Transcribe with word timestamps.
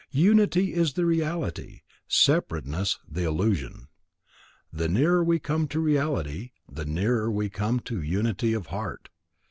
Unity 0.13 0.73
is 0.73 0.93
the 0.93 1.05
reality; 1.05 1.81
separateness 2.07 2.97
the 3.07 3.23
illusion. 3.23 3.87
The 4.73 4.89
nearer 4.89 5.23
we 5.23 5.37
come 5.37 5.67
to 5.67 5.79
reality, 5.79 6.53
the 6.67 6.85
nearer 6.85 7.29
we 7.29 7.51
come 7.51 7.79
to 7.81 8.01
unity 8.01 8.53
of 8.53 8.65
heart. 8.73 9.09